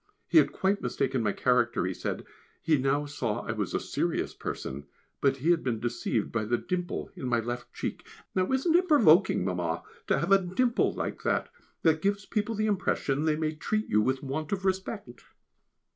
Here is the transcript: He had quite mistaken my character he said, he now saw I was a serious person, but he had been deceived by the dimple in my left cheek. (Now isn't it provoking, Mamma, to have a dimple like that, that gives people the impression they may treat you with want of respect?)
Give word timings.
He 0.27 0.39
had 0.39 0.51
quite 0.51 0.81
mistaken 0.81 1.21
my 1.21 1.31
character 1.31 1.85
he 1.85 1.93
said, 1.93 2.25
he 2.59 2.75
now 2.79 3.05
saw 3.05 3.41
I 3.45 3.51
was 3.51 3.75
a 3.75 3.79
serious 3.79 4.33
person, 4.33 4.87
but 5.21 5.37
he 5.37 5.51
had 5.51 5.63
been 5.63 5.79
deceived 5.79 6.31
by 6.31 6.45
the 6.45 6.57
dimple 6.57 7.11
in 7.15 7.27
my 7.27 7.39
left 7.39 7.71
cheek. 7.71 8.03
(Now 8.33 8.51
isn't 8.51 8.75
it 8.75 8.87
provoking, 8.87 9.45
Mamma, 9.45 9.83
to 10.07 10.17
have 10.17 10.31
a 10.31 10.41
dimple 10.41 10.91
like 10.93 11.21
that, 11.21 11.49
that 11.83 12.01
gives 12.01 12.25
people 12.25 12.55
the 12.55 12.65
impression 12.65 13.25
they 13.25 13.35
may 13.35 13.53
treat 13.53 13.89
you 13.89 14.01
with 14.01 14.23
want 14.23 14.51
of 14.51 14.65
respect?) 14.65 15.23